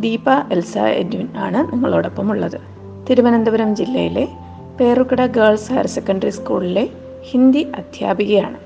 Deepa 0.00 0.30
Elsa 0.52 0.78
Edwin 0.78 1.28
ആണ് 1.36 1.72
നിങ്ങളോടൊപ്പം 1.72 2.30
ഉള്ളത് 2.30 2.58
തിരുവനന്തപുരം 3.10 3.74
ജില്ലയിലെ 3.74 4.24
പേറുക്കട 4.80 5.22
ഗേൾസ് 5.26 5.72
ഹയർ 5.72 5.86
സെക്കൻഡറി 5.86 6.30
സ്കൂളിലെ 6.30 6.84
ഹിന്ദി 7.30 7.62
അധ്യാപികയാണ് 7.78 8.58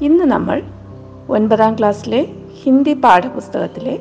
ഇന്ന് 0.00 0.24
നമ്മൾ 0.24 0.58
ഒൻപതാം 1.28 1.74
ക്ലാസ്സിലെ 1.78 2.20
ഹിന്ദി 2.62 2.94
പാഠപുസ്തകത്തിലെ 2.94 3.96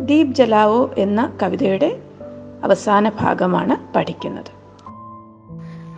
ദീപ് 0.00 0.34
ജലാവോ 0.34 0.82
എന്ന 0.98 1.20
കവിതയുടെ 1.42 1.90
അവസാന 2.62 3.08
ഭാഗമാണ് 3.20 3.76
പഠിക്കുന്നത് 3.94 4.50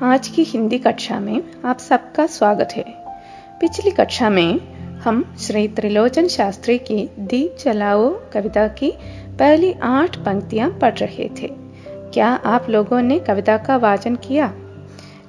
आज 0.03 0.29
की 0.29 0.43
हिंदी 0.45 0.79
कक्षा 0.79 1.19
में 1.21 1.39
आप 1.65 1.79
सबका 1.81 2.27
स्वागत 2.29 2.73
है 2.73 2.85
पिछली 3.61 3.91
कक्षा 3.91 4.29
में 4.31 4.51
हम 5.01 5.17
श्री 5.39 5.67
त्रिलोचन 5.69 6.29
शास्त्री 6.29 6.79
की 6.81 6.99
दीप 7.31 7.57
जलाओ 7.65 8.05
कविता 8.35 8.67
की 8.73 8.91
पहली 9.39 9.71
आठ 9.91 10.17
पंक्तियां 10.25 10.69
पढ़ 10.81 10.97
रहे 10.99 11.29
थे 11.39 11.51
क्या 12.13 12.29
आप 12.47 12.65
लोगों 12.71 13.01
ने 13.03 13.19
कविता 13.29 13.57
का 13.67 13.77
वाचन 13.79 14.17
किया 14.27 14.49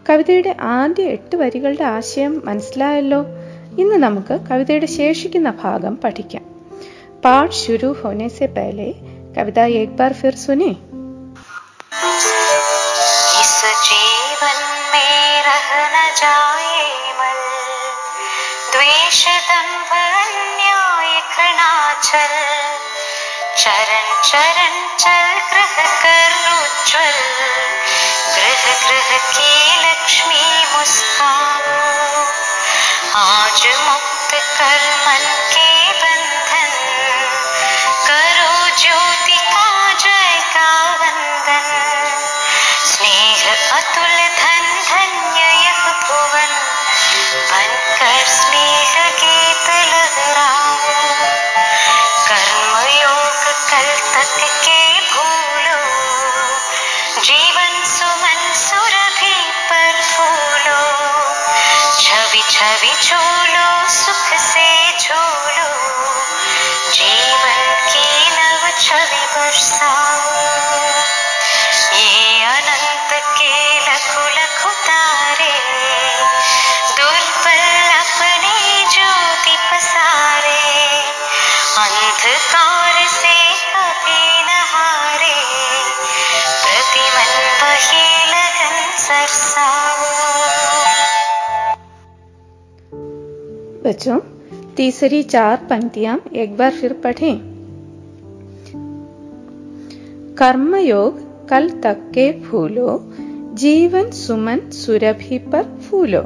കവിതയുടെ 0.10 0.54
ആദ്യ 0.76 1.04
എട്ട് 1.16 1.36
വരികളുടെ 1.42 1.86
ആശയം 1.96 2.34
മനസ്സിലായല്ലോ 2.46 3.20
ഇന്ന് 3.82 3.98
നമുക്ക് 3.98 4.36
കവിതയുടെ 4.50 4.88
ശേഷിക്കുന്ന 4.96 5.50
ഭാഗം 5.64 5.96
പഠിക്കാം 6.04 6.46
പാഠ് 7.24 7.58
ശുരു 7.62 7.90
ഹോനെ 8.02 8.30
സെ 8.38 8.48
പഹലെ 8.56 8.90
കവിത 9.36 9.60
एक 9.72 9.92
बार 9.96 10.14
फिर 10.14 10.34
सुने 10.36 10.70
चरण 23.59 24.23
चरण 24.23 24.97
चल, 24.97 25.41
ग्रह 25.51 25.87
कर 26.03 26.33
उज्ज्वल 26.53 27.13
ग्रह 28.35 28.89
ग्रह 28.89 29.17
की 29.17 29.77
लक्ष्मी 29.77 30.67
मुस्कानो। 30.73 32.25
आज 33.19 33.67
मुक्त 33.67 34.35
कर 34.35 34.97
मन 35.07 35.53
के 35.53 35.93
बंधन। 35.93 36.73
करो 38.07 38.77
ज्योति 38.77 39.37
का 39.37 39.93
जय 39.93 40.41
का 40.55 40.97
वंदन। 41.01 41.69
स्नेह 42.87 43.73
अतुल 43.77 44.17
धन, 44.43 44.83
धन्य 44.89 45.41
यह 45.41 45.87
भुवन। 45.87 46.51
बनकर 47.51 48.27
स्नेह 48.27 49.09
गीत 49.09 49.69
लहराओ। 49.69 50.75
कर्म 52.29 52.75
भूलो 54.17 55.79
जीवन 57.23 57.85
सुमन 57.85 58.53
सुरभि 58.55 59.35
पर 59.71 60.03
फूलो, 60.11 60.83
छवि 62.01 62.43
छवि 62.51 62.93
झूलो, 63.03 63.89
सुख 63.89 64.39
से 64.41 64.69
झूलो, 64.99 65.69
जीवन 66.91 67.75
की 67.91 68.31
नव 68.37 68.71
छवि 68.81 69.27
बरसाओ 69.35 69.94
बच्चों, 93.85 94.19
तीसरी 94.77 95.23
चार 95.23 95.57
पंक्तियाँ 95.57 96.23
एक 96.37 96.57
बार 96.57 96.71
फिर 96.71 96.93
पढ़ें। 96.93 97.41
कर्मयोग 100.39 101.49
कल 101.49 101.71
तक 101.71 101.99
के 102.01 102.41
फूलो, 102.41 103.13
जीवन 103.55 104.11
सुमन 104.11 104.71
सुरभि 104.71 105.39
पर 105.39 105.63
फूलो, 105.63 106.23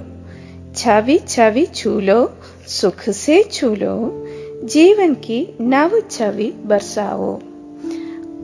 छवि 0.76 1.18
छवि 1.18 1.66
छूलो, 1.66 2.30
सुख 2.66 3.00
से 3.00 3.42
छूलो, 3.42 4.26
जीवन 4.64 5.14
की 5.14 5.56
नव 5.60 6.02
छवि 6.10 6.54
बरसाओ। 6.66 7.40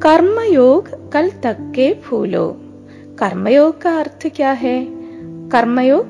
कर्मयोग 0.02 1.12
कल 1.12 1.31
तक 1.31 1.56
के 1.60 1.94
फूलो, 1.94 2.56
कर्मयोग 3.19 3.81
का 3.81 3.98
अर्थ 3.98 4.26
क्या 4.26 4.52
है? 4.52 4.86
कर्मयोग 5.48 6.08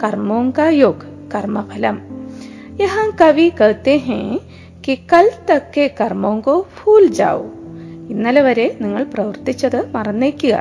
कर्मों 0.00 0.50
का 0.50 0.68
योग, 0.68 1.30
कर्मफलम। 1.30 1.98
यहाँ 2.79 3.07
कवि 3.11 3.49
कहते 3.59 3.97
हैं 3.99 4.27
कि 4.81 4.95
कल 5.11 5.27
तक 5.49 5.63
के 5.73 5.87
कर्मों 5.97 6.35
को 6.41 6.53
भूल 6.75 7.03
जाओ 7.11 7.43
ഇന്നലെ 8.11 8.41
വരെ 8.41 8.65
നിങ്ങൾ 8.81 9.03
പ്രവർത്തിച്ചത് 9.05 9.77
മറന്നേക്കുക 9.93 10.55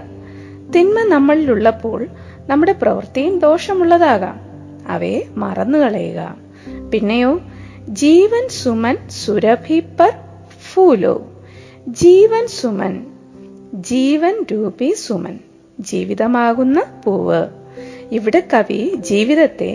തിന്മ 0.74 0.98
നമ്മളിലുള്ളപ്പോൾ 1.08 2.00
നമ്മുടെ 2.48 2.72
പ്രവൃത്തിയും 2.72 3.34
ദോഷമുള്ളതാകാം 3.38 4.36
അവയെ 4.88 5.20
മറന്നു 5.36 5.78
കളയുക 5.78 6.20
പിന്നെയോ 6.92 7.32
ജീവൻ 7.92 8.44
സുമൻ 8.50 8.96
സുരഭി 9.20 9.78
പർ 9.98 10.12
ഫൂലോ 10.68 11.14
ജീവൻ 11.88 12.44
സുമൻ 12.48 12.94
ജീവൻ 13.88 14.34
രൂപി 14.52 14.90
സുമൻ 14.98 15.36
ജീവിതമാകുന്ന 15.80 16.78
പൂവ് 17.04 17.42
ഇവിടെ 18.10 18.40
കവി 18.52 18.80
ജീവിതത്തെ 19.02 19.72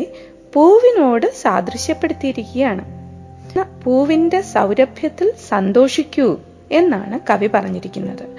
പൂവിനോട് 0.55 1.33
സാദൃശ്യപ്പെടുത്തിയിരിക്കുകയാണ്. 1.43 2.85
പൂവിന്റെ 3.85 4.41
സൗരഭ്യത്തിൽ 4.41 5.33
സന്തോഷിക്കൂ 5.49 6.37
എന്നാണ് 6.73 7.21
കവി 7.31 7.47
പറഞ്ഞിരിക്കുന്നത്. 7.47 8.37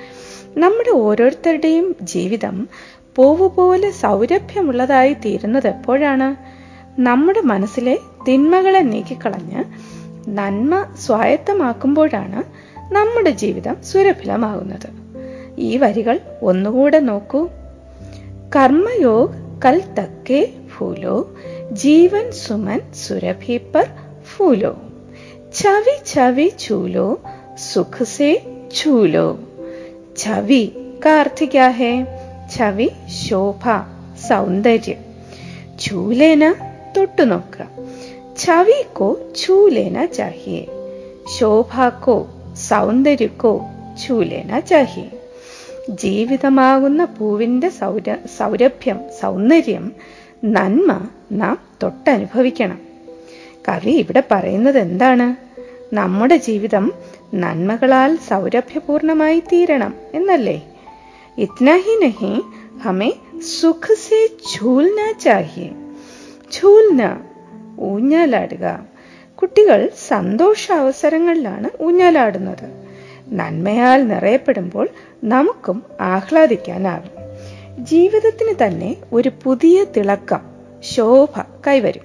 നമ്മുടെ 0.58 0.90
ഓരോരുത്തരുടെയും 0.90 1.96
ജീവിതം 2.02 2.70
പൂവ് 3.16 3.50
പോലെ 3.50 3.92
സൗരഭ്യമുള്ളതായി 3.92 5.14
തീരുന്നത് 5.14 5.68
എപ്പോഴാണ്? 5.68 6.36
നമ്മുടെ 7.02 7.42
മനസ്സിലെ 7.42 7.98
തിന്മകളെ 8.28 8.80
നീക്കിക്കളഞ്ഞ് 8.80 9.64
നന്മ 10.30 10.86
സ്വായത്തമാക്കുമ്പോഴാണ് 11.06 12.44
നമ്മുടെ 12.94 13.30
ജീവിതം 13.30 13.78
സുരഭിലമാകുന്നത്. 13.84 14.90
ഈ 15.58 15.78
വരികൾ 15.78 16.20
ഒന്നുകൂടെ 16.42 17.00
നോക്കൂ. 17.00 17.48
കർമ്മയോഗ് 18.56 19.62
കൽ 19.66 19.82
തക്കേ 20.00 20.54
ഫൂലോ 20.78 21.32
ജീവൻ 21.83 22.27
സുമൻ 22.43 22.81
സുരഭി 23.05 23.56
पर 23.72 23.87
फूलो 24.31 24.72
छवि 25.53 25.94
छवि 26.05 26.47
छूलो 26.59 27.06
सुख 27.62 27.94
से 28.06 28.31
छू 28.77 28.93
लो 29.06 29.27
छवि 30.17 30.62
का 31.05 31.12
अर्थ 31.20 31.43
क्या 31.55 31.69
है 31.81 31.93
छवि 32.55 32.88
शोभा 33.19 33.76
सौंदर्य 34.26 34.94
छू 35.82 35.99
लेना 36.20 36.50
തൊട്ടു 36.97 37.25
നോക്കുക 37.32 37.69
छवि 38.43 38.81
को 38.99 39.08
छू 39.41 39.56
लेना 39.76 40.05
चाहिए 40.19 40.62
शोभा 41.37 41.87
को 42.06 42.17
സൗന്ദര്യ 42.69 43.29
को 43.43 43.53
छू 44.00 44.17
लेना 44.32 44.58
चाहिए 44.73 45.08
ജീവിതമാകുന്ന 46.03 47.03
പൂവിന്റെ 47.17 47.69
സൗര 47.81 48.08
സൗരഭ്യം 48.37 48.99
സൗന്ദര്യം 49.20 49.85
നന്മ 50.44 51.08
നാം 51.32 51.58
തൊട്ടനുഭവിക്കണം. 51.84 52.80
കവി 53.70 53.90
ഇവിടെ 53.90 54.24
പറയുന്നത് 54.32 54.78
എന്താണ്? 54.78 55.36
നമ്മുടെ 55.96 56.38
ജീവിതം 56.38 56.92
നന്മകളാൽ 57.34 58.16
സൗരഭ്യപൂർണമായി 58.16 59.40
തീരണം 59.40 59.94
എന്നല്ലേ? 60.14 60.68
ഇത്ന 61.38 61.76
ഹി 61.76 62.06
നഹി 62.06 62.42
ഹമേ 62.84 63.14
സുഖ 63.62 63.94
സേ 63.94 64.28
ഝൂൽന 64.28 65.14
ചാഹിയെ. 65.20 65.70
ഝൂൽന 66.58 67.22
ഊഞ്ഞാലാടുക. 67.80 68.86
കുട്ടികൾ 69.42 69.90
സന്തോഷ 70.08 70.72
അവസരങ്ങളിലാണ് 70.72 71.84
ഊഞ്ഞാലാടുന്നത്. 71.84 72.86
നന്മയാൽ 73.28 74.08
നിറയപ്പെടുമ്പോൾ 74.08 74.88
നമുക്കും 75.24 75.84
ആഹ്ലാദിക്കാനാകും. 76.02 77.20
ജീവിതത്തിന് 77.79 78.65
തന്നെ 78.65 78.95
ഒരു 79.13 79.31
പുതിയ 79.44 79.83
തിളക്കം 79.83 80.39
ശോഭ 80.83 81.41
കൈവരും. 81.68 82.01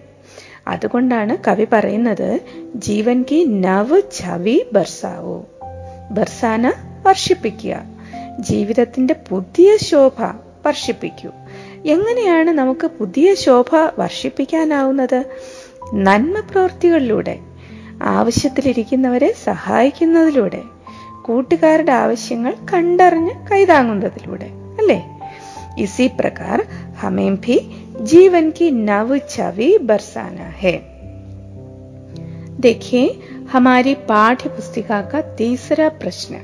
അതുകൊണ്ടാണ് 0.69 1.37
കവി 1.49 1.67
പറയുന്നത് 1.73 2.41
ജീവൻ 2.75 3.23
കി 3.23 3.45
നവ് 3.45 4.03
ഛവി 4.17 4.67
ബർസാവോ. 4.73 5.45
ബർസാന 6.11 6.73
വർഷിപ്പിക്കുക. 7.07 7.83
ജീവിതത്തിന്റെ 8.41 9.15
പുതിയ 9.29 9.77
ശോഭ 9.77 10.23
വർഷിപ്പിക്കൂ. 10.67 11.31
എങ്ങനെയാണ് 11.87 12.51
നമുക്ക് 12.51 12.87
പുതിയ 12.87 13.35
ശോഭ 13.35 13.75
വർഷിപ്പിക്കാനാവുന്നത്? 13.99 15.25
നന്മ 15.95 16.41
പ്രവൃത്തികളിലൂടെ 16.41 17.39
ആവശ്യത്തിലിരിക്കുന്നവരെ 18.03 19.35
സഹായിക്കുന്നതിലൂടെ 19.45 20.63
കൂട്ടുകാരുടെ 21.25 21.93
ആവശ്യങ്ങൾ 21.93 22.55
കണ്ടറിഞ്ഞ് 22.75 23.51
കൈതാങ്ങുന്നതിലൂടെ 23.53 24.47
അല്ലേ? 24.79 25.16
इसी 25.79 26.09
प्रकार 26.09 26.67
हमें 27.01 27.37
भी 27.37 27.87
जीवन 28.01 28.51
की 28.51 28.71
नव 28.71 29.19
छवि 29.19 29.79
बरसाना 29.79 30.45
है। 30.45 30.97
देखिए 32.61 33.21
हमारी 33.53 33.95
पाठ्य 33.95 34.49
पुस्तिका 34.49 35.03
का 35.03 35.21
तीसरा 35.21 35.89
प्रश्न। 35.89 36.37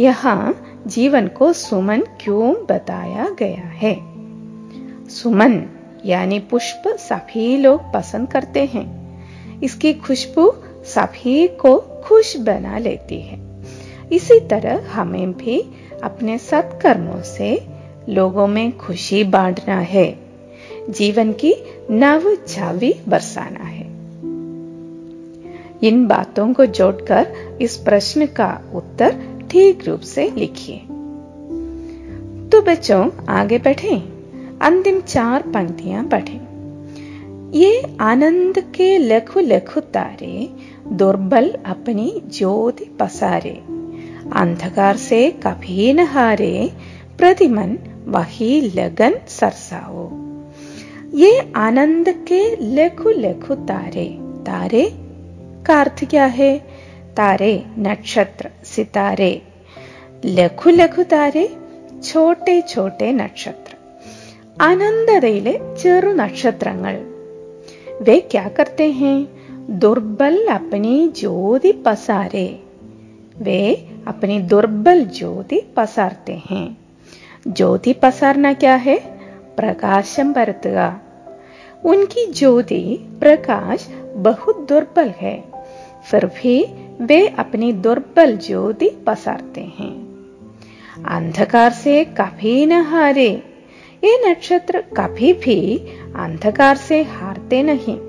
यहाँ 0.00 0.64
जीवन 0.86 1.28
को 1.28 1.52
सुमन 1.52 2.00
क्यों 2.00 2.66
बताया 2.66 3.36
गया 3.38 3.68
है? 3.68 3.94
सुमन 5.08 5.66
यानी 6.06 6.38
पुष्प 6.38 6.82
सभी 6.88 7.56
लोग 7.56 7.92
पसंद 7.94 8.28
करते 8.28 8.64
हैं। 8.64 8.98
इसकी 9.60 9.94
खुशबू 9.94 10.52
सभी 10.84 11.48
को 11.48 11.78
खुश 11.78 12.36
बना 12.36 12.78
लेती 12.78 13.20
है। 13.20 13.48
इसी 14.12 14.40
तरह 14.40 14.86
हमें 14.92 15.32
भी 15.32 15.64
अपने 16.02 16.38
सत्कर्मों 16.38 17.22
से 17.22 17.67
लोगों 18.08 18.46
में 18.46 18.78
खुशी 18.78 19.24
बांटना 19.24 19.78
है। 19.78 20.18
जीवन 20.90 21.32
की 21.32 21.54
नव 21.90 22.36
छवि 22.46 22.94
बरसाना 23.08 23.64
है। 23.64 23.86
इन 25.82 26.06
बातों 26.06 26.52
को 26.52 26.66
जोड़कर 26.66 27.26
इस 27.60 27.76
प्रश्न 27.76 28.26
का 28.26 28.60
उत्तर 28.74 29.16
ठीक 29.50 29.88
रूप 29.88 30.00
से 30.00 30.32
लिखिए। 30.36 30.78
तो 32.48 32.62
बच्चों, 32.62 33.10
आगे 33.28 33.58
बढ़ें 33.58 34.02
अंतिम 34.62 35.00
चार 35.00 35.42
पंक्तियाँ 35.42 36.04
पढ़ें। 36.04 36.48
ये 37.52 37.82
आनंद 38.00 38.58
के 38.58 38.98
लखु 38.98 39.40
लखु 39.40 39.80
तारे 39.80 40.48
दुर्बल 40.92 41.58
अपनी 41.66 42.22
ज्योति 42.26 42.84
पसारे। 42.84 43.62
अंधकार 44.32 44.96
से 44.96 45.30
कभी 45.30 45.92
न 45.92 45.98
हारे 45.98 46.72
प्रतिमन 47.18 47.78
वही 48.07 48.49
लगन 48.75 49.13
सरसाओ 49.29 50.05
ये 51.15 51.31
आनंद 51.57 52.09
के 52.29 52.41
लघु 52.77 53.09
लघु 53.17 53.55
तारे 53.69 54.05
तारे 54.47 54.85
का 55.67 55.79
अर्थ 55.79 56.03
क्या 56.11 56.25
है 56.37 56.51
तारे 57.17 57.53
नक्षत्र 57.79 58.49
सितारे 58.65 59.33
ലഘു 60.37 60.69
ലഘു 60.71 61.03
താരെ 61.11 61.45
ഛോട്ടെ 62.07 62.53
ഛോട്ടെ 62.71 63.07
നക്ഷത്ര 63.13 63.71
അനന്തതയിലെ 64.67 65.53
ചെറു 65.81 66.11
നക്ഷത്രങ്ങൾ 66.21 66.95
വേ 68.07 68.15
ക്യാ 68.33 68.45
കർത്തെ 68.57 68.87
ഹേ 68.99 69.13
ദുർബൽ 69.83 70.37
അപ്പനി 70.57 70.93
ജ്യോതി 71.19 71.71
പസാരെ 71.85 72.47
वे 73.37 73.59
अपनी 74.07 74.39
दुर्बल 74.45 75.03
ज्योति 75.09 75.59
पसारते 75.75 76.33
हैं 76.49 76.65
ज्योति 77.47 77.93
पसारना 77.93 78.53
क्या 78.53 78.75
है 78.85 78.97
प्रकाशम 79.57 80.33
बरतगा 80.33 80.87
उनकी 81.85 82.25
ज्योति 82.31 82.81
प्रकाश 83.19 83.87
बहुत 84.27 84.65
दुर्बल 84.69 85.09
है 85.17 85.35
फिर 86.09 86.25
भी 86.35 86.55
वे 87.01 87.19
अपनी 87.39 87.71
दुर्बल 87.83 88.35
ज्योति 88.37 88.89
पसारते 89.07 89.61
हैं 89.79 89.93
अंधकार 91.09 91.71
से 91.73 92.03
कभी 92.19 92.65
न 92.65 92.81
हारे 92.83 93.29
ये 94.03 94.17
नक्षत्र 94.25 94.83
कभी 94.97 95.33
भी 95.43 95.59
अंधकार 96.17 96.75
से 96.77 97.01
हारते 97.11 97.61
नहीं 97.63 97.99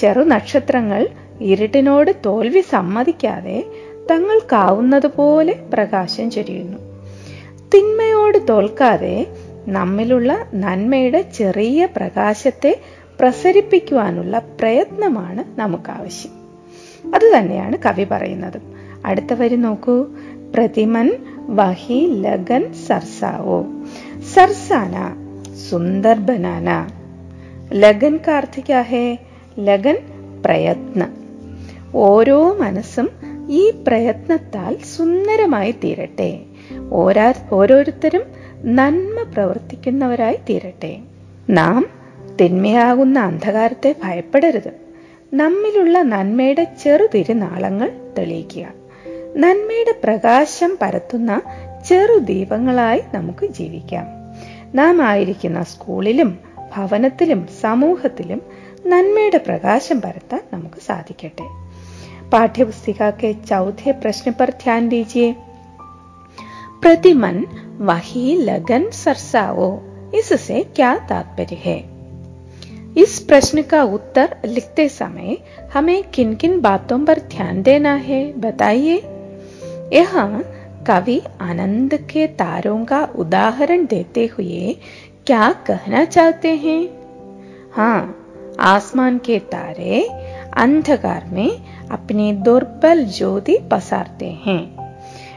ചെറു 0.00 0.22
നക്ഷത്രങ്ങൾ 0.24 1.02
ഇരുട്ടിനോട് 1.44 2.10
തോൽവി 2.26 2.62
സമ്മതിക്കാതെ 2.74 3.58
തങ്ങൾക്കാവുന്നതുപോലെ 4.10 5.54
പ്രകാശം 5.72 6.26
ചൊരിയുന്നു 6.30 6.78
തിന്മയോട് 7.73 8.47
തോൽക്കാതെ 8.49 9.27
നമ്മിലുള്ള 9.67 10.45
നന്മയുടെ 10.53 11.21
ചെറിയ 11.21 11.85
പ്രകാശത്തെ 11.85 12.79
പ്രസരിപ്പിക്കുവാനുള്ള 13.19 14.39
പ്രയത്നമാണ് 14.39 15.59
നമുക്കാവശ്യം. 15.59 16.31
അത് 17.15 17.37
തന്നെയാണ് 17.37 17.77
കവി 17.85 18.07
പറയുന്നത്. 18.11 18.61
അടുത്ത 19.05 19.33
വരി 19.33 19.55
നോക്കൂ. 19.55 20.05
പ്രതിമൻ 20.55 21.11
വഹി 21.37 22.21
ലഗൻ 22.21 22.73
സർസാവോ. 22.73 23.65
സർസാന 24.33 25.15
സുന്ദർബനാന. 25.69 26.87
ലഗൻ 27.73 28.19
കാർത്തികാഹേ 28.27 29.17
ലഗൻ 29.59 29.97
പ്രയത്ന. 30.45 31.07
ഓരോ 31.95 32.53
മനസ്സും 32.53 33.09
ഈ 33.49 33.73
പ്രയത്നത്താൽ 33.87 34.77
സുന്ദരമായി 34.97 35.71
തീരട്ടെ. 35.71 36.39
ഓരാ 36.93 37.33
ഓരോരുത്തരും 37.51 38.21
നന്മ 38.63 39.23
പ്രവർത്തിക്കുന്നവരായി 39.23 40.39
തീരട്ടെ. 40.49 40.97
നാം 41.49 41.85
തിന്മയാകുന്ന 42.41 43.19
അന്ധകാരത്തെ 43.19 43.95
ഭയപ്പെടരുത്. 44.03 44.71
നമ്മിലുള്ള 45.33 46.01
നന്മയുടെ 46.01 46.67
ചെറുതിരുനാളങ്ങൾ 46.83 47.91
തെളിയിക്കുക. 48.17 48.65
നന്മയുടെ 49.35 49.95
പ്രകാശം 50.03 50.77
പരത്തുന്ന 50.81 51.41
ചെറു 51.89 52.17
ദീപങ്ങളായി 52.17 53.01
നമുക്ക് 53.13 53.45
ജീവിക്കാം. 53.45 54.05
നാം 54.75 55.01
ആയിരിക്കുന്ന 55.01 55.63
സ്കൂളിലും 55.63 56.39
ഭവനത്തിലും 56.77 57.47
സമൂഹത്തിലും 57.61 58.41
നന്മയുടെ 58.85 59.37
പ്രകാശം 59.37 60.01
പരത്താൻ 60.01 60.41
നമുക്ക് 60.53 60.81
സാധിക്കട്ടെ. 60.85 61.43
പാഠ്യപുസ്തിക 62.29 63.09
കെ. 63.09 63.35
പ്രശ്നപ്പർ 63.91 64.49
ധ്യാൻ 64.49 64.89
ദീജിയേ 64.89 65.35
प्रतिमन 66.83 67.45
वही 67.77 68.37
लगन 68.37 68.89
सरसाओ। 68.89 69.79
इससे 70.15 70.63
क्या 70.75 70.97
तात्पर्य 70.97 71.55
है? 71.55 71.83
इस 72.97 73.19
प्रश्न 73.19 73.61
का 73.61 73.83
उत्तर 73.83 74.37
लिखते 74.45 74.89
समय 74.89 75.37
हमें 75.73 76.03
किन 76.03 76.35
किन 76.35 76.61
बातों 76.61 77.05
पर 77.05 77.19
ध्यान 77.19 77.61
देना 77.61 77.93
है, 77.93 78.39
बताइए। 78.39 78.97
यह 79.93 80.43
कवि 80.87 81.21
आनंद 81.41 81.93
के 81.93 82.27
तारों 82.27 82.85
का 82.85 83.09
उदाहरण 83.15 83.85
देते 83.85 84.25
हुए 84.25 84.77
क्या 85.27 85.51
कहना 85.51 86.05
चाहते 86.05 86.49
हैं? 86.49 86.89
हाँ 87.73 88.27
आसमान 88.59 89.17
के 89.17 89.39
तारे 89.39 90.09
अंधकार 90.57 91.29
में 91.33 91.61
अपनी 91.91 92.33
दुर्बल 92.33 93.05
ज्योति 93.05 93.57
पसारते 93.71 94.25
हैं। 94.25 94.82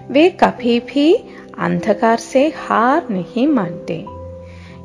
वे 0.09 0.29
कभी 0.43 0.79
भी 0.79 1.13
अंधकार 1.59 2.17
से 2.21 2.47
हार 2.57 3.07
नहीं 3.11 3.47
मानते 3.47 3.99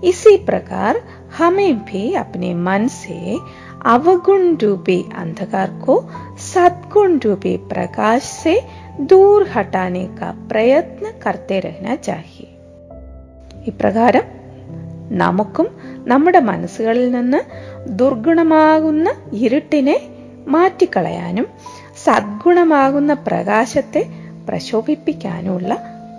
इसी 0.04 0.36
प्रकार 0.46 1.00
हमें 1.38 1.78
भी 1.84 2.02
अपने 2.14 2.54
मन 2.54 2.86
से 2.88 3.38
अवगुण 3.86 4.56
रूपी 4.56 4.98
अंधकार 5.18 5.70
को 5.84 5.94
सद्गुण 6.52 7.18
रूपी 7.24 7.56
प्रकाश 7.68 8.22
से 8.42 8.60
दूर 9.00 9.48
हटाने 9.56 10.04
का 10.20 10.30
प्रयत्न 10.48 11.12
करते 11.24 11.60
रहना 11.60 11.94
चाहिए 12.08 12.48
ഇപ്രകാരം 13.70 14.26
നമുക്കും 15.12 15.66
നമ്മുടെ 16.06 16.40
മനസ്സുകളിൽ 16.40 17.06
നിന്ന് 17.10 17.40
ദുർഗുണമാകുന്ന 18.00 19.08
ഇരുട്ടിനെ 19.44 19.96
മാറ്റിക്കളയാനും 20.54 21.46
സദ്ഗുണമാകുന്ന 22.04 23.12
പ്രകാശത്തെ 23.14 24.02
പ്രശോഭിപ്പിക്കാനുമുള്ള 24.48 25.72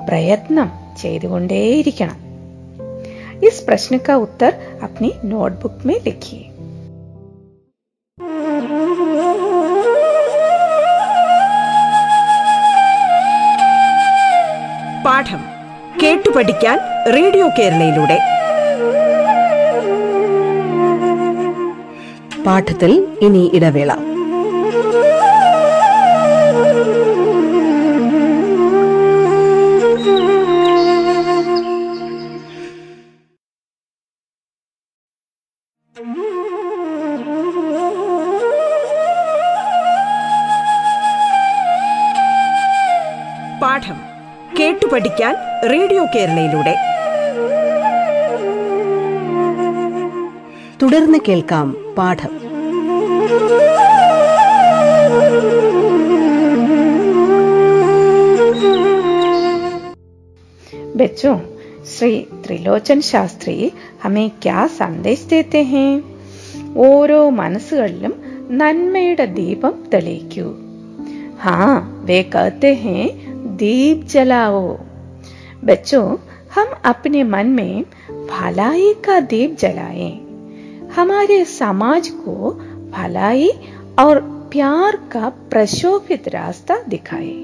പ്രയത്നം 0.10 0.70
ചെയ്തുകൊണ്ടേയിരിക്കണം 1.02 2.18
इस 3.40 3.56
प्रश्न 3.62 3.98
का 3.98 4.16
उत्तर 4.18 4.52
अपनी 4.82 5.10
नोटबुक 5.24 5.76
में 5.86 5.98
लिखिए 6.04 6.44
പാഠം 15.06 15.42
കേട്ടു 16.02 16.30
പഠിക്കാൻ 16.36 16.78
റേഡിയോ 17.12 17.48
കേരളയിലൂടെ 17.50 18.18
പാഠത്തിൽ 22.46 22.92
ഇനി 23.22 23.44
ഇടവേള 23.54 23.92
കേട്ടു 44.58 44.86
പഠിക്കാൻ 44.92 45.34
റേഡിയോ 45.74 46.04
കേരളയിലൂടെ 46.16 46.76
തുടർന്ന് 50.82 51.20
കേൾക്കാം 51.28 51.68
പാഠം 51.98 52.34
बच्चों 60.96 61.38
श्री 61.88 62.14
त्रिलोचन 62.44 63.02
शास्त्री 63.04 63.72
हमें 64.04 64.30
क्या 64.44 64.66
संदेश 64.78 65.26
देते 65.34 65.64
हैं 65.74 65.90
ഓരോ 66.86 67.20
മനസ്സുകളിലും 67.38 68.14
നന്മയുടെ 68.60 69.26
ദീപം 69.38 69.76
തെളിയിക്കൂ 69.92 70.48
हाँ 71.44 71.70
वे 72.08 72.18
कहते 72.34 72.70
हैं 72.84 73.04
दीप 73.63 74.05
जलाओ। 74.05 74.79
बच्चों, 75.65 76.17
हम 76.55 76.67
अपने 76.85 77.23
मन 77.23 77.47
में 77.47 77.83
भलाई 78.11 78.95
का 78.95 79.21
दीप 79.21 79.57
जलाएँ। 79.59 80.19
हमारे 80.97 81.45
समाज 81.45 82.09
को 82.09 82.51
भलाई 82.91 83.51
और 83.99 84.21
प्यार 84.53 84.97
का 84.97 85.29
प्रशोभित 85.29 86.29
रास्ता 86.29 86.79
दिखाएँ। 86.89 87.43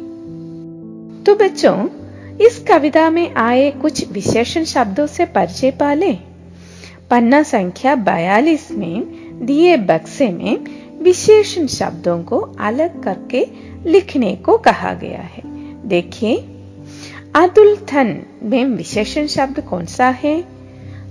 तो 1.26 1.34
बच्चों, 1.34 1.88
इस 2.40 2.64
कविता 2.68 3.10
में 3.10 3.34
आए 3.34 3.70
कुछ 3.70 4.12
विशेषण 4.12 4.64
शब्दों 4.64 5.06
से 5.06 5.24
परिचय 5.24 5.70
पाले। 5.70 6.12
पन्ना 7.10 7.42
संख्या 7.42 7.94
42 7.94 8.70
में 8.70 9.02
दिए 9.46 9.76
बक्से 9.76 10.28
में 10.28 10.58
विशेषण 11.02 11.66
शब्दों 11.66 12.22
को 12.22 12.38
अलग 12.60 13.02
करके 13.02 13.46
लिखने 13.86 14.36
को 14.36 14.58
कहा 14.58 14.92
गया 14.92 15.20
है। 15.20 15.47
देखिए, 15.88 16.36
अतुल 17.36 17.76
थन 17.76 18.22
में 18.42 18.64
विशेषण 18.64 19.26
शब्द 19.26 19.60
कौन 19.60 19.86
सा 19.86 20.08
है? 20.08 20.44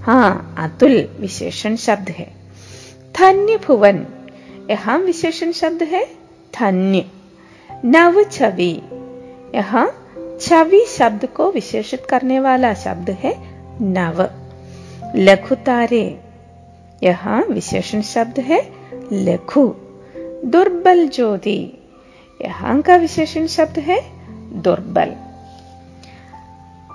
हाँ 0.02 0.56
अतुल 0.58 1.10
विशेषण 1.20 1.76
शब्द 1.76 2.10
है। 2.10 2.26
धन्य 3.20 3.58
भुवन, 3.58 4.06
यहाँ 4.70 5.00
विशेषण 5.00 5.52
शब्द 5.52 5.84
है? 5.84 6.06
धन्य। 6.60 7.06
नव 7.86 8.24
छवि, 8.24 8.82
यहाँ 9.56 9.88
छवि 10.42 10.86
शब्द 10.98 11.26
को 11.26 11.52
विशेषित 11.52 12.06
करने 12.06 12.40
वाला 12.40 12.74
शब्द 12.74 13.10
है 13.10 13.36
नव। 13.82 14.30
लघु 15.16 15.56
तारे, 15.56 16.20
यहाँ 17.04 17.44
विशेषण 17.44 18.02
शब्द 18.02 18.40
है 18.40 18.72
लघु। 19.14 19.74
दुर्बल 20.46 21.08
ज्योति, 21.08 21.72
यहाँ 22.42 22.82
का 22.82 22.96
विशेषण 22.96 23.48
शब्द 23.48 23.80
है 23.80 24.17
दुर्बल। 24.58 25.16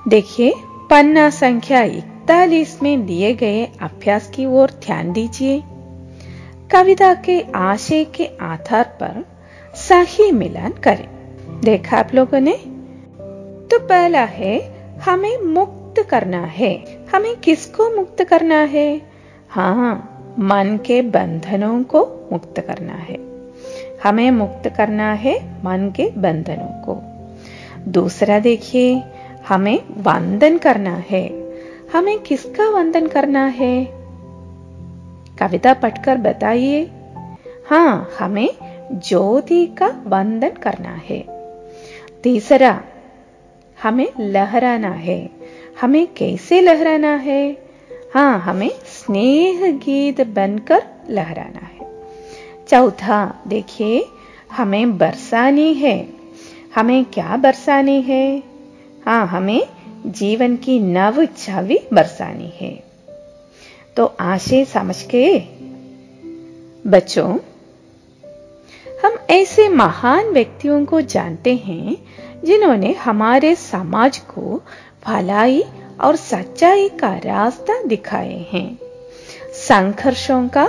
देखिए, 0.08 0.52
पन्ना 0.90 1.30
संख्या 1.30 1.82
इकतालीस 1.82 2.82
में 2.82 3.06
दिए 3.06 3.34
गए 3.34 3.64
अभ्यास 3.64 4.30
की 4.34 4.46
ओर 4.46 4.70
ध्यान 4.70 5.12
दीजिए। 5.12 5.62
कविता 6.70 7.14
के 7.14 7.44
आशय 7.54 8.04
के 8.04 8.30
आधार 8.40 8.84
पर 8.84 9.24
सही 9.74 10.32
मिलान 10.32 10.72
करें। 10.72 11.08
देखा 11.60 11.96
आप 11.96 12.08
लोगों 12.14 12.40
ने? 12.40 12.52
तो 13.70 13.78
पहला 13.78 14.24
है, 14.24 14.74
हमें 15.00 15.38
मुक्त 15.38 16.08
करना 16.08 16.44
है। 16.44 16.84
हमें 17.14 17.36
किसको 17.36 17.96
मुक्त 17.96 18.24
करना 18.24 18.58
है? 18.58 19.02
हाँ 19.50 20.08
मन 20.38 20.78
के 20.86 21.02
बंधनों 21.02 21.82
को 21.82 22.28
मुक्त 22.32 22.60
करना 22.60 22.92
है। 22.92 23.18
हमें 24.04 24.30
मुक्त 24.30 24.68
करना 24.76 25.12
है 25.12 25.48
मन 25.64 25.92
के 25.96 26.10
बंधनों 26.16 26.82
को। 26.82 27.11
दूसरा 27.88 28.38
देखिए, 28.38 29.02
हमें 29.48 29.78
वंदन 29.90 30.58
करना 30.58 31.02
है। 31.10 31.52
हमें 31.94 32.18
किसका 32.18 32.70
वंदन 32.70 33.06
करना 33.06 33.46
है? 33.46 33.84
कविता 35.38 35.74
पढ़कर 35.74 36.16
बताइए। 36.16 36.90
हाँ 37.70 38.10
हमें 38.18 38.50
ज्योति 39.08 39.66
का 39.66 39.86
वंदन 40.06 40.48
करना 40.48 41.00
है। 41.08 41.24
तीसरा, 42.22 42.82
हमें 43.82 44.08
लहराना 44.20 44.90
है। 44.90 45.30
हमें 45.80 46.06
कैसे 46.06 46.60
लहराना 46.60 47.14
है? 47.14 47.56
हाँ 48.14 48.40
हमें 48.40 48.70
स्नेह 48.70 49.72
गीत 49.72 50.20
बनकर 50.20 50.82
लहराना 51.10 51.66
है। 51.66 51.92
चौथा, 52.68 53.42
देखिए, 53.48 54.04
हमें 54.52 54.98
बरसानी 54.98 55.74
है। 55.74 56.21
हमें 56.74 57.04
क्या 57.04 57.36
बरसानी 57.36 58.00
है? 58.02 58.42
हाँ 59.06 59.26
हमें 59.26 59.68
जीवन 60.06 60.56
की 60.56 60.78
नव 60.80 61.24
छवि 61.26 61.78
बरसानी 61.92 62.52
है। 62.60 62.82
तो 63.96 64.04
आशय 64.20 64.64
समझ 64.64 65.02
के, 65.02 65.38
बच्चों, 66.86 67.38
हम 69.04 69.18
ऐसे 69.30 69.68
महान 69.68 70.26
व्यक्तियों 70.26 70.84
को 70.84 71.00
जानते 71.00 71.54
हैं 71.56 71.96
जिन्होंने 72.44 72.92
हमारे 72.92 73.54
समाज 73.54 74.18
को 74.18 74.62
भलाई 75.06 75.64
और 76.00 76.16
सच्चाई 76.16 76.88
का 76.88 77.14
रास्ता 77.16 77.82
दिखाए 77.82 78.46
हैं। 78.52 78.78
संघर्षों 79.54 80.48
का 80.48 80.64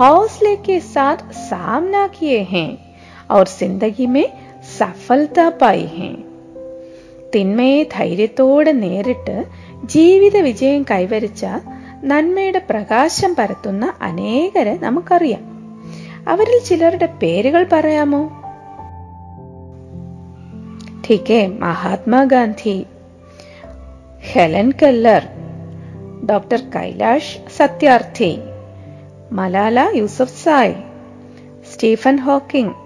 हौसले 0.00 0.56
के 0.56 0.80
साथ 0.80 1.32
सामना 1.32 2.06
किए 2.08 2.40
हैं 2.40 2.96
और 3.30 3.46
ज़िंदगी 3.48 4.06
में 4.06 4.45
സഫലത 4.78 5.48
പായി 5.48 5.84
ഹേ 5.84 6.14
തിന്മയെ 7.34 7.82
ധൈര്യത്തോടെ 7.82 8.72
നേരിട്ട് 8.72 9.44
ജീവിത 9.84 10.36
വിജയം 10.36 10.82
കൈവരിച്ച 10.82 11.46
നന്മയുടെ 12.04 12.58
പ്രകാശം 12.70 13.36
പരത്തുന്ന 13.38 13.92
അനേകരെ 14.02 14.78
നമുക്കറിയാം. 14.80 15.44
അവരിൽ 16.28 16.58
ചിലരുടെ 16.64 17.06
പേരുകൾ 17.06 17.66
പറയാമോ? 17.72 18.22
ടീക്കെ 21.10 21.46
Mahatma Gandhi 21.46 22.86
Helen 24.20 24.72
Keller 24.82 25.26
doctor 26.30 26.60
Kailash 26.76 27.38
Satyarthi 27.56 28.38
Malala 29.32 29.90
Yousafzai 30.44 30.74
Stephen 31.72 32.16
Hawking 32.16 32.85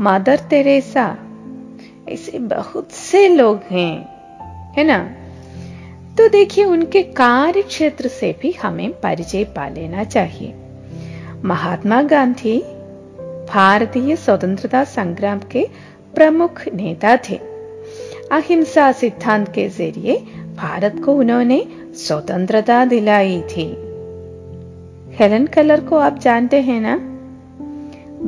Mother 0.00 0.36
Teresa, 0.38 1.16
ऐसे 2.08 2.38
बहुत 2.38 2.92
से 2.92 3.28
लोग 3.28 3.60
हैं, 3.70 4.08
है 4.72 4.84
ना? 4.84 4.98
तो 6.18 6.28
देखिए, 6.28 6.64
उनके 6.64 7.02
कार्य 7.02 7.62
क्षेत्र 7.62 8.08
से 8.08 8.36
भी 8.42 8.52
हमें 8.52 9.00
परिचय 9.00 9.44
पा 9.44 9.68
लेना 9.68 10.04
चाहिए। 10.04 10.54
महात्मा 11.44 12.02
गांधी 12.02 12.58
भारतीय 13.48 14.16
स्वतंत्रता 14.16 14.84
संग्राम 14.84 15.38
के 15.38 15.68
प्रमुख 16.14 16.62
नेता 16.74 17.16
थे। 17.16 17.36
अहिंसा 18.32 18.92
सिद्धांत 18.92 19.52
के 19.54 19.68
ज़रिए 19.68 20.16
भारत 20.56 21.02
को 21.04 21.12
उन्होंने 21.12 21.66
स्वतंत्रता 21.94 22.84
दिलाई 22.84 23.40
थी। 23.40 23.66
हेलन 25.14 25.46
कलर 25.46 25.80
को 25.80 25.96
आप 25.96 26.18
जानते 26.18 26.60
हैं 26.60 26.80
ना? 26.80 27.15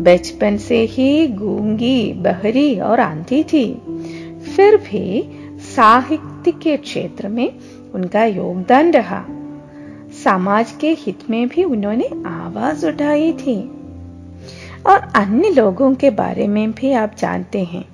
बचपन 0.06 0.58
से 0.58 0.80
ही 0.86 1.28
गूंगी 1.28 2.13
बहरी 2.13 2.80
और 2.80 3.00
आंधी 3.00 3.44
थी 3.44 3.66
फिर 4.46 4.78
भी 4.78 5.06
साहित्य 5.75 6.52
के 6.63 6.75
क्षेत्र 6.78 7.28
में 7.28 7.48
उनका 7.94 8.25
योगदान 8.25 8.92
रहा 8.92 9.24
समाज 10.24 10.72
के 10.82 10.92
हित 11.00 11.30
में 11.30 11.48
भी 11.50 11.63
उन्होंने 11.63 12.10
आवाज 12.25 12.86
उठाई 12.86 13.32
थी 13.34 13.58
और 14.86 15.00
अन्य 15.16 15.50
लोगों 15.50 15.94
के 15.96 16.10
बारे 16.10 16.48
में 16.48 16.72
भी 16.72 16.92
आप 16.94 17.16
जानते 17.18 17.63
हैं 17.63 17.86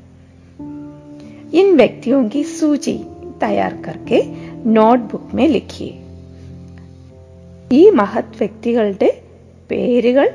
इन 1.54 1.76
व्यक्तियों 1.76 2.28
की 2.30 2.44
सूची 2.44 2.98
तैयार 3.40 3.82
करके 3.86 4.22
നോട്ട്ബുക്ക് 4.70 5.36
में 5.36 5.48
लिखिए 5.48 5.98
ഈ 7.72 7.82
മഹത് 7.98 8.38
വ്യക്തികളുടെ 8.40 9.10
പേരുകൾ 9.70 10.28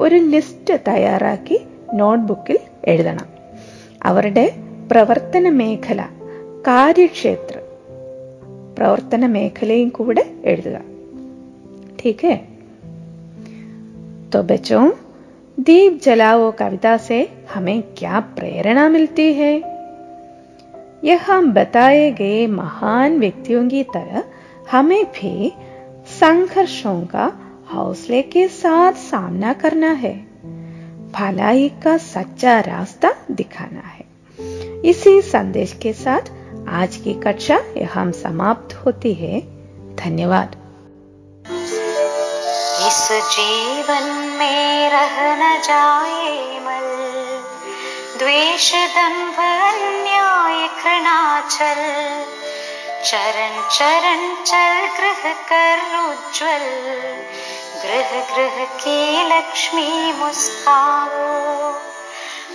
ഒരു 0.00 0.18
ലിസ്റ്റ് 0.24 0.74
തയ്യാറാക്കി 0.88 1.58
നോട്ട്ബുക്കിൽ 1.94 2.58
എഴുതണം 2.84 3.28
അവരുടെ 4.06 4.46
പ്രവർത്തന 4.92 5.48
മേഖല 5.50 6.00
കാര്യക്ഷേത്ര 6.68 7.56
പ്രവർത്തന 8.78 9.26
മേഖലയും 9.26 9.90
കൂടെ 9.90 10.24
എഴുതുക 10.44 10.78
ठीक 12.00 12.20
है 12.24 12.36
तो 14.32 14.38
बच्चों 14.42 14.82
दीप 15.58 15.92
जलाओ 16.02 16.50
कविता 16.52 16.96
से 16.98 17.18
हमें 17.54 17.80
क्या 17.98 18.20
प्रेरणा 18.36 18.88
मिलती 18.88 19.26
है 19.32 19.52
यह 21.04 21.24
हम 21.28 21.52
बताए 21.52 22.10
गए 22.12 22.46
महान 22.52 23.18
व्यक्तियों 23.18 23.62
की 23.68 23.82
तरह 23.94 24.24
हमें 24.70 25.04
भी 25.12 25.32
संघर्षों 26.20 27.00
का 27.06 27.26
हौसले 27.73 28.21
के 28.21 28.47
साथ 28.47 28.93
सामना 28.93 29.53
करना 29.53 29.87
है। 29.87 30.13
भलाई 31.11 31.69
का 31.69 31.97
सच्चा 31.97 32.59
रास्ता 32.59 33.13
दिखाना 33.31 33.79
है। 33.79 34.05
इसी 34.81 35.21
संदेश 35.21 35.73
के 35.81 35.93
साथ 35.93 36.21
आज 36.69 36.95
की 36.95 37.13
कक्षा 37.13 37.59
यहाँ 37.77 38.11
समाप्त 38.11 38.75
होती 38.75 39.13
है। 39.13 39.39
धन्यवाद। 39.95 40.55
इस 42.87 43.09
जीवन 43.11 44.35
में 44.39 44.89
रह 44.89 45.35
न 45.35 45.61
जाए 45.61 46.59
मल, 46.59 46.87
द्वेष, 48.19 48.73
दंभ, 48.73 49.35
अन्याय, 49.39 50.67
घृणाचल, 50.67 52.03
चरण 53.05 53.61
चरण 53.69 54.35
चल, 54.45 54.97
गृह 54.97 55.33
कर 55.33 55.77
उज्ज्वल। 56.09 56.83
गृह 57.73 58.35
गृह 58.35 58.65
की 58.65 59.27
लक्ष्मी 59.27 60.13
मुस्काओ 60.13 61.73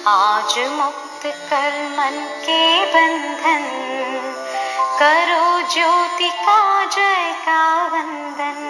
आज 0.07 0.59
मुक्त 0.59 1.27
कर 1.27 1.73
मन 1.99 2.29
के 2.41 2.87
बंधन। 2.87 3.65
करो 4.99 5.75
ज्योति 5.75 6.31
का 6.31 6.85
जय 6.85 7.35
का 7.47 7.87
वंदन। 7.87 8.65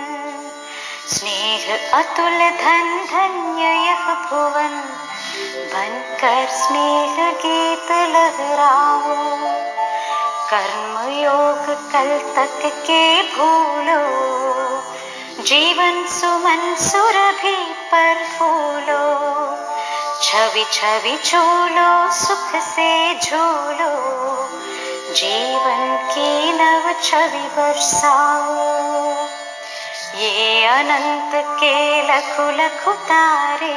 स्नेह 1.08 1.90
अतुल 1.98 2.38
धन 2.38 3.06
धन्य 3.10 3.62
यह 3.62 4.06
भुवन। 4.06 4.84
बनकर 5.74 6.48
स्नेह 6.48 7.30
गीत 7.30 7.90
लहराओ। 7.90 9.14
कर्म 10.50 11.12
योग 11.12 11.92
कल 11.92 12.18
तक 12.36 12.66
के 12.66 13.22
भूलो। 13.22 14.27
जीवन 15.48 16.06
सुमन 16.06 16.74
सुरभि 16.78 17.56
पर 17.92 18.14
फूलो, 18.38 19.04
छवि 20.22 20.64
छवि 20.72 21.18
झूलो, 21.26 22.12
सुख 22.12 22.60
से 22.62 23.14
झूलो, 23.14 23.88
जीवन 25.14 26.10
की 26.10 26.52
नव 26.52 26.92
छवि 27.02 27.48
बरसाओ। 27.48 28.58
ये 30.18 30.66
अनंत 30.66 31.32
के 31.34 32.02
लखु 32.02 32.50
लखु 32.62 32.92
तारे 32.92 33.74